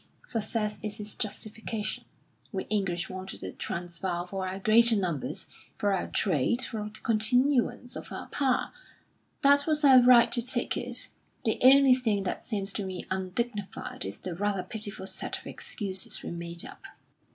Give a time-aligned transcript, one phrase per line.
[0.25, 2.05] Success is its justification.
[2.51, 5.45] We English wanted the Transvaal for our greater numbers,
[5.77, 8.71] for our trade, for the continuance of our power;
[9.43, 11.09] that was our right to take it.
[11.45, 16.23] The only thing that seems to me undignified is the rather pitiful set of excuses
[16.23, 16.81] we made up."